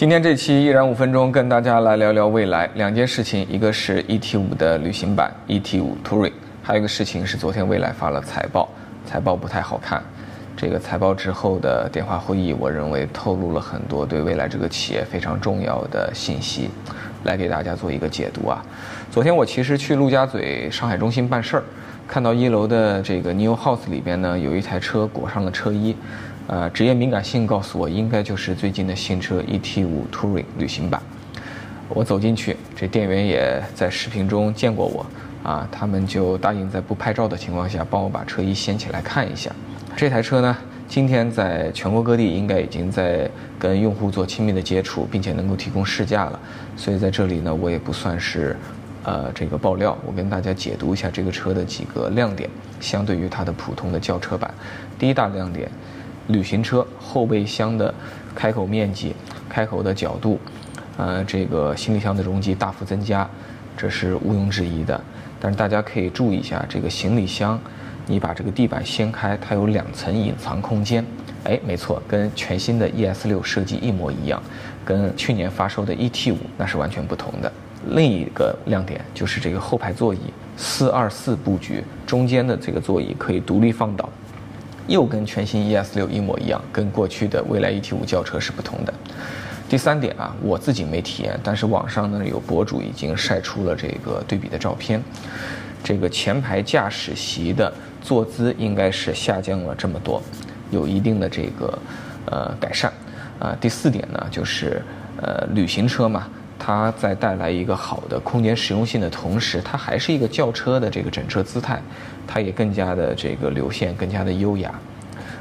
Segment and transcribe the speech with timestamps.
[0.00, 8.66] 今天这期依然五分钟，跟大家来聊聊未来两件事情，一个是 ET 五的旅行版 ET 五 Touring，还有一个事情是昨天未来发了财报，
[9.04, 10.02] 财报不太好看。
[10.56, 16.70] 这个财报之后的电话会议，我认为透露了很多对未来这个企业非常重要的信息，
[17.24, 18.64] 来给大家做一个解读啊。
[19.10, 21.62] 昨天我其实去陆家嘴上海中心办事儿，
[22.08, 25.94] 看到一楼的这个 New House 里边呢，有一台车裹上了车衣，
[26.50, 31.00] 呃，职业敏感性告诉我，应该就是最近的新车 ET 五 Touring 旅行版。
[31.88, 35.06] 我走进去，这店员也在视频中见过我，
[35.48, 39.48] 啊，他们就答应在不拍照的情况下，帮我把车衣掀起来看一下。
[39.96, 40.56] 这台车呢，
[40.88, 46.40] 今天在全国各地应该已经在跟用户做亲密的接触，并且能够提供试驾了。
[46.76, 48.56] 所以在这里呢，我也不算是，
[49.04, 54.52] 呃，这个爆料，我跟大家解读一下这个车的几个亮点，相对于它的普通的轿车版。
[54.98, 55.70] 第一大亮点，
[56.30, 57.92] 旅行车后备箱的
[58.34, 59.14] 开口面积、
[59.48, 60.38] 开口的角度，
[60.96, 63.28] 呃，这个行李箱的容积大幅增加，
[63.76, 65.00] 这是毋庸置疑的。
[65.38, 67.58] 但是大家可以注意一下这个行李箱。
[68.06, 71.04] 你把这个地板掀开，它有两层隐藏空间。
[71.44, 74.42] 哎，没错，跟全新的 ES 六设计一模一样，
[74.84, 77.52] 跟去年发售的 ET 五那是完全不同的。
[77.90, 80.18] 另一个亮点就是这个后排座椅
[80.56, 84.08] 四二四布局，中间的这个座椅可以独立放倒，
[84.90, 88.92] 又跟全新 ES 六一模一样，跟过去的蔚来 ET 五轿车是不同的。
[89.68, 95.00] 第三点啊，我自己没体验，但是网上呢有博主已经晒出了这个对比的照片，
[95.84, 97.72] 这个前排驾驶席的。
[98.02, 100.22] 坐姿应该是下降了这么多，
[100.70, 101.78] 有一定的这个
[102.24, 102.90] 呃改善
[103.38, 103.54] 啊。
[103.60, 104.80] 第四点呢，就是
[105.20, 106.26] 呃旅行车嘛，
[106.62, 111.80] 它在带来一个好的空间实用性的同时，它还是一个轿车的这个整车姿态，
[112.26, 114.72] 它也更加的这个流线，更加的优雅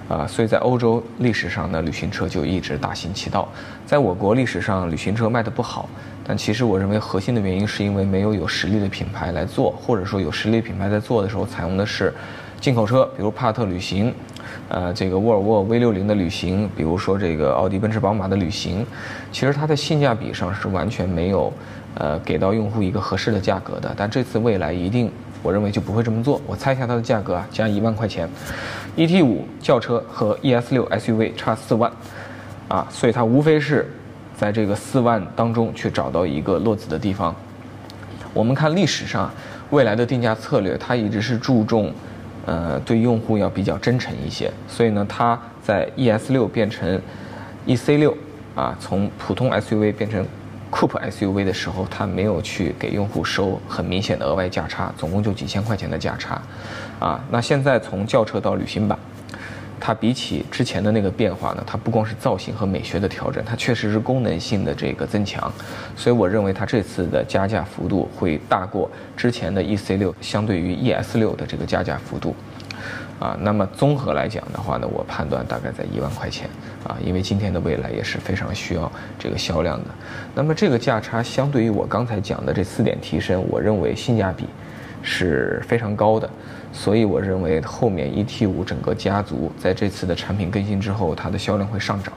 [0.07, 0.25] 啊。
[0.25, 3.47] 所以在欧洲历史上呢，旅行车就一直大行其道。
[3.85, 5.89] 在我国历史上，旅行车卖的不好，
[6.25, 12.13] 但其实我认为核心的原因是因为没有有实力的品牌来做，或者说有实力品牌在做的时候采用的是。
[12.61, 14.13] 进口车，比如帕特旅行，
[14.69, 18.85] 呃，这个沃尔沃 V 六零的旅行，比如说这个奥迪、奔驰、宝马的旅行，
[19.31, 21.51] 其实它的性价比上是完全没有，
[21.95, 23.91] 呃，给到用户一个合适的价格的。
[23.97, 25.11] 但这次未来一定，
[25.41, 26.39] 我认为就不会这么做。
[26.45, 28.29] 我猜一下它的价格啊，加一万块钱
[28.95, 31.91] ，ET 五轿车和 ES 六 SUV 差四万，
[32.67, 33.91] 啊，所以它无非是
[34.35, 37.35] 在这个四万当中去找到一个落子的地方。
[38.33, 39.31] 我们看历史上
[39.71, 41.91] 未来的定价策略，它一直是注重。
[42.49, 46.99] 呃，对用户要比较真诚一些，所以呢，它在 ES 六变成
[47.67, 48.17] EC 六
[48.55, 50.25] 啊，从普通 SUV 变成
[50.71, 56.41] Coupe SUV 的时候，它没有去给用户收很明显的额外价差，总共就几千块钱的价差，
[56.99, 58.97] 啊，那现在从轿车到旅行版。
[59.79, 65.51] 它比起之前的那个变化呢，它不光是造型和美学的调整，它确实是功能性的这个增强，
[65.95, 72.35] 所以我认为它这次的加价幅度会大过之前的 EC 六相对于 ES 六的这个加价幅度，
[73.19, 76.49] 啊，那么综合来讲的话呢，我判断大概在一万块钱，
[76.83, 79.85] 啊，因为今天的未来也是非常需要这个销量的，
[80.35, 84.45] 那么这个价差相对于我刚才讲的这四点提升，我认为性价比。
[85.01, 86.29] 是非常高的，
[86.71, 92.13] 所以我认为后面 ET 五整个家族在这次的产品更新之后，它的销量会上涨，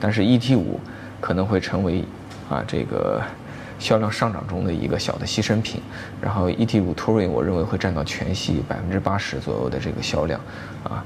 [0.00, 0.80] 但是 ET 五
[1.20, 2.04] 可能会成为
[2.48, 3.22] 啊这个
[3.78, 5.80] 销量上涨中的一个小的牺牲品，
[6.20, 10.40] 然后 ET 五 Touring 我认为会占到全系百分之八十左右的这个销量，
[10.84, 11.04] 啊。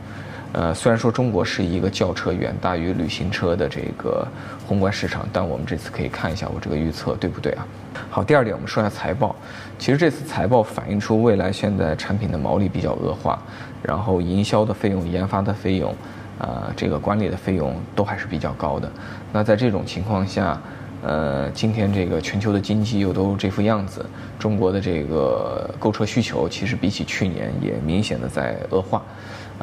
[0.53, 4.27] 呃，虽然说中国是一个轿车远大于旅行车的这个
[4.67, 7.67] 宏观市场，但我们这次可以看一下我这个预测对不对啊？
[8.11, 9.35] 好，第二点我们说一下财报。
[9.79, 13.43] 其实这次财报反映出未来现在产品的毛利比较恶化，
[13.83, 15.95] 然后营销的费用、研发的费用，
[16.39, 18.91] 呃，这个管理的费用都还是比较高的。
[19.33, 20.61] 那在这种情况下，
[21.03, 24.05] 呃，今天这个全球的经济又都这副样子，
[24.39, 29.03] 中国的这个购车需求其实比起去年也明显的在恶化。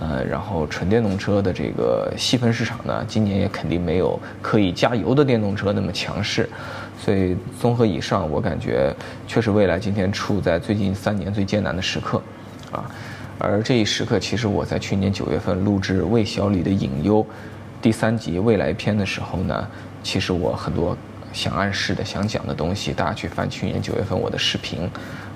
[0.02, 6.50] 呃，然后纯电动车的这个细分市场呢，今年也肯定没有可以加油的电动车那么强势，
[6.98, 8.96] 所以综合以上，我感觉
[9.28, 12.22] 确实未来今天处在最近三年最艰难的时刻，
[12.72, 12.90] 啊，
[13.38, 17.26] 而这一时刻，其实我在去年九月份录制魏小李的隐忧
[17.82, 19.68] 第三集未来篇的时候呢，
[20.02, 20.96] 其实我很多
[21.34, 24.90] 想暗示的、想讲的东西，大家去翻去年九月份我的视频，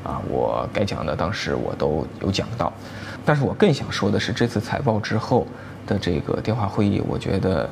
[0.05, 2.71] 啊，我该讲的当时我都有讲到。
[3.25, 5.47] 但是我更想说的是，这次财报之后
[5.87, 7.69] 的这个电话会议，我觉得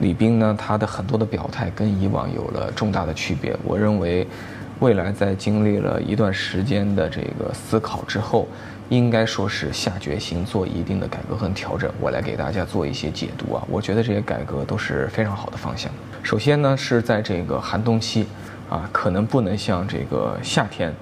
[0.00, 3.56] 李斌呢，他的很多的表态跟以往有了重大的区别。
[3.64, 4.26] 我认为，
[4.80, 8.48] 未来在经历了一段时间的这个思考之后，
[8.88, 11.92] 应该说是下决心做一定的改革和调整。
[12.00, 15.90] 我来给大家做一些解读啊，我觉得这些改革都是非常好的方向。
[16.22, 18.26] 首先呢是在这个寒冬期，
[18.68, 20.92] 啊，可能不能像这个夏天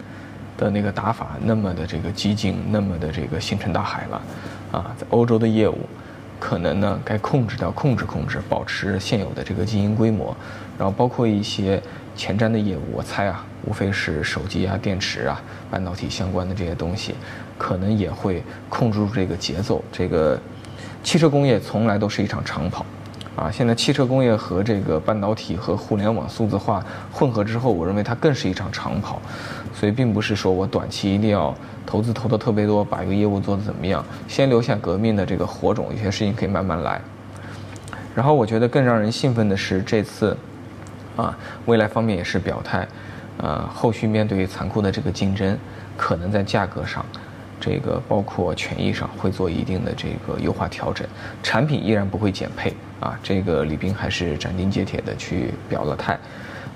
[0.57, 4.23] 的那个打法那么的这个激进，那么的这个星辰大海了，
[4.73, 5.79] 啊，在欧洲的业务，
[6.41, 10.37] 可能呢该控制掉控制控制，保持现有的这个经营规模，
[10.79, 11.83] 然后包括一些
[12.17, 17.15] 前瞻的业务，我猜啊，无非是手机啊、电池啊、半导体相关的这些东西，
[17.59, 19.85] 可能也会控制住这个节奏。
[19.93, 20.41] 这个
[21.03, 22.85] 汽车工业从来都是一场长跑。
[23.37, 29.21] 啊，现在汽车工业和这个半导体和互联网数字化混合之后，我认为它更是一场长跑，
[29.75, 31.55] 所以并不是说我短期一定要
[31.85, 36.99] 投资投的特别多，把一个业务做得怎么样，先留下革命的这个火种，有些事情可以慢慢来。
[38.15, 40.35] 然后我觉得更让人兴奋的是这次，
[41.15, 41.37] 啊，
[41.67, 42.89] 未来方面也是表态，
[43.37, 45.59] 呃，后续面对残酷的这个竞争，
[45.95, 47.05] 可能在价格上。
[47.59, 51.07] 这个包括权益上会做一定的这个优化调整，
[51.43, 53.19] 产品依然不会减配啊。
[53.23, 56.19] 这个李斌还是斩钉截铁的去表了态，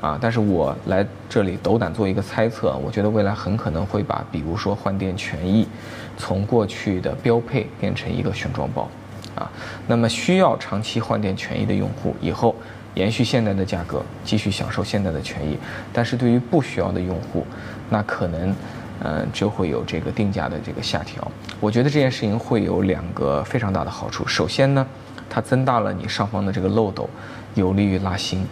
[0.00, 5.68] 啊，但是我来这里斗胆做一个猜测，我觉得未来很可能会把比如说换电权益，
[6.16, 8.88] 从过去的标配变成一个选装包，
[9.34, 9.50] 啊，
[9.86, 12.56] 那么需要长期换电权益的用户以后
[12.94, 15.58] 延续现在的价格继续享受现在的权益，
[15.92, 17.46] 但是对于不需要的用户，
[17.90, 18.54] 那可能。
[19.02, 21.30] 嗯，就会有这个定价的这个下调。
[21.58, 24.26] 我觉得这件事情会有两个非常大的好处。
[24.26, 24.86] 首先呢，
[25.28, 27.08] 它增大了你上方的这个漏斗，
[27.54, 28.46] 有利于拉新。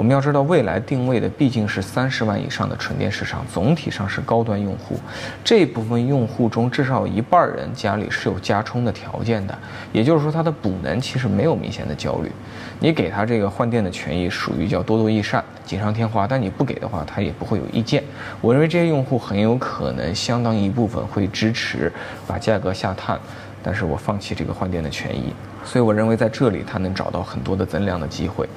[0.00, 4.98] 我们要知道，未来定位的毕竟是三十万以上的纯电市场，总体上是高端用户。
[5.44, 9.54] 这部分用户中，至少有一半人家里是有加充的条件的，
[9.92, 12.32] 也就是说，它的补能其实没有明显的焦虑。
[12.78, 16.26] 你给他这个换电的权益，属于叫多多益善、锦上添花。
[16.26, 18.02] 但你不给的话，他也不会有意见。
[18.40, 21.92] 我认为这些用户很有可能相当一部分会支持
[22.26, 23.20] 把价格下探，
[23.62, 25.34] 但是我放弃这个换电的权益。
[25.62, 28.48] 所以我认为在这里他能找到很多的增量的机会，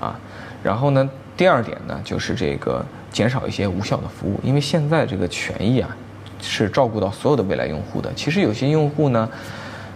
[0.00, 0.18] 啊。
[0.62, 5.96] 然后呢，第二点呢，就是这个减少一些无效的服务，因为现在这个权益啊，
[6.42, 8.12] 是照顾到所有的未来用户的。
[8.14, 9.28] 其实有些用户呢，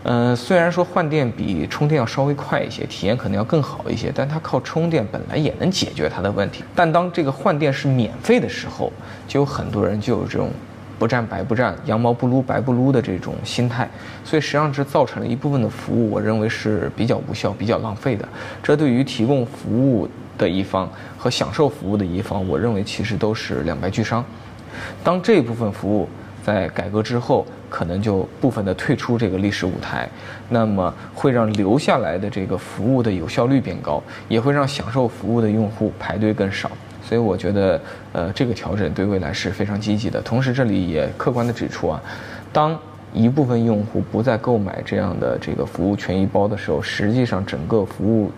[0.04, 6.64] 嗯，虽然说换电比充电要稍微快一些，体验可能要更好一些，但他靠充电本来也能解决他的问题。
[6.74, 8.90] 但当这个换电是免费的时候，
[9.28, 10.50] 就有很多人就有这种
[10.98, 13.86] 不占白不占、羊毛不撸白不撸的这种心态，
[14.24, 18.26] 所以实际上这造成了一部分的服务，我认为是比较无效、比较浪费的。
[18.62, 20.08] 这对于提供服务。
[20.36, 20.88] 的一方
[21.18, 24.24] 和享受服务的一方，我认为其实都是两败俱伤。
[25.02, 26.08] 当这部分服务
[26.44, 30.08] 在改革之后，可能就部分的退出这个历史舞台，
[30.48, 36.70] 那么会让留下来的这个服务的有效率变高，也会让享受服务的用户排队更少。
[37.02, 37.80] 所以我觉得，
[38.12, 40.20] 呃，这个调整对未来是非常积极的。
[40.20, 42.02] 同时，这里也客观的指出啊，
[42.52, 42.76] 当
[43.12, 48.30] 一部分用户不再购买这样的这个服务权益包的时候，实际上整个服务。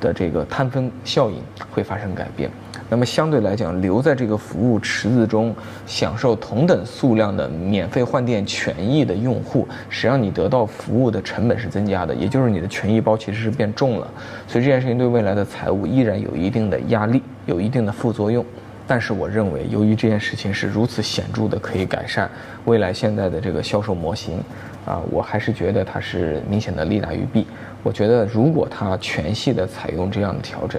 [0.00, 1.36] 的这个摊分效应
[1.70, 2.50] 会发生改变，
[2.88, 5.54] 那么相对来讲，留在这个服务池子中
[5.86, 14.08] 享受同等数量的免费换电权益的用户，实际上你得到服务的成本是增加的，也就是你的权益包其实是变重了，
[14.46, 18.44] 所以这件事情对未来的财务依然有一定的压力，有一定的副作用。
[18.86, 22.26] 但是我认为，由于这件事情是如此显著的可以改善
[22.64, 24.42] 未来现在的这个销售模型，
[24.86, 27.46] 啊，我还是觉得它是明显的利大于弊。
[27.88, 30.78] 我觉得，如果它全系的采用这样的调整，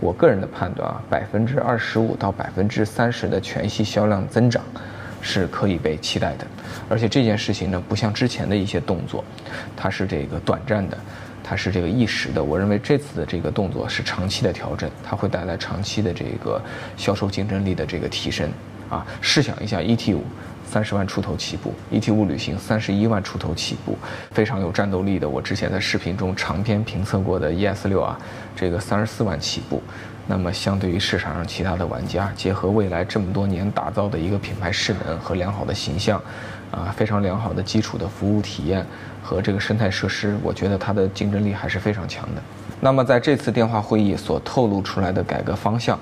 [0.00, 4.60] 我个人的判断啊，百分之二十五到百分之三十的全系销量增长，
[5.22, 6.46] 是可以被期待的。
[6.88, 9.24] 而且这件事情呢，不像之前的一些动作，
[9.76, 10.98] 它是这个短暂的，
[11.44, 12.42] 它是这个一时的。
[12.42, 16.60] 我认为这次的这个动作是长期的调整，它会带来长期的这个
[16.96, 18.50] 销售竞争力的这个提升。
[18.88, 20.24] 啊，试想一下，ET 五。
[20.70, 23.98] 三十万出头起步，ET 五旅行三十一万出头起步，
[24.30, 25.28] 非常有战斗力的。
[25.28, 28.16] 我之前在视频中长篇评测过的 ES 六啊，
[28.54, 29.82] 这个三十四万起步。
[30.28, 36.22] 那么相对于市场上其他的玩家，结合未来这么多年打造的一个品牌势能和良好的形象，
[36.70, 38.86] 啊，非常良好的基础的服务体验
[39.24, 42.40] 和这个生态设施，我觉得它的竞争力还是非常强的。
[42.78, 45.98] 那么在这次电话会议所透露出来的改革方向。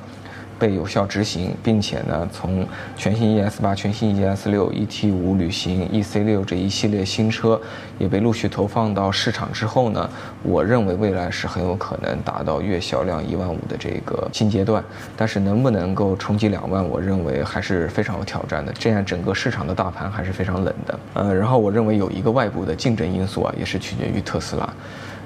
[0.59, 7.61] 被有效执行，并且呢，从全新 ES 八、全新 ES 六、ET 五旅行、EC 六这一系列新车
[7.99, 10.11] 也被陆续投放到市场之后呢，
[10.43, 14.83] 我认为未来是很有可能达到月销量一万五的这个新阶段。
[15.17, 18.73] 但是能不能够冲击两万，我认为还是非常有挑战的。
[18.73, 20.99] 这样整个市场的大盘还是非常冷的。
[21.15, 24.69] 呃，然后我认为有一个外部的竞争因素啊，也是取决于特斯拉。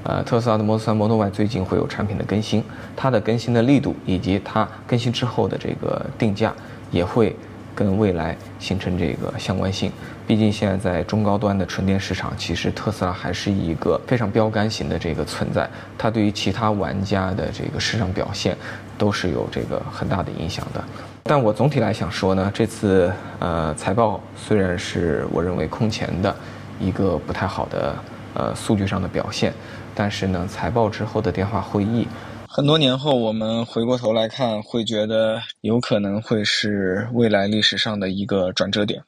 [0.05, 2.63] 呃，特斯拉的 Model 3、Model Y 最近会有产品的更新，
[2.97, 6.53] 它的更新的力度以及它更新之后的这个定价，
[6.91, 7.37] 也会
[7.75, 9.93] 跟未来形成这个相关性。
[10.27, 18.57] 毕竟现在在中高端的纯电市场，其实特斯拉还是一个非常标杆型的这个存在，它对于其他玩家的这个市场表现
[18.99, 20.83] 都是有这个很大的影响的。
[21.25, 26.35] 但我总体来想说呢，这次呃财报虽然是我认为空前的
[26.81, 27.95] 一个不太好的
[28.35, 29.53] 呃数据上的表现，
[29.95, 32.07] 但是呢财报之后的电话会议，
[32.49, 39.03] 很多年后我们回过头来看，会觉得有可能会是未来历史上的一个转折点。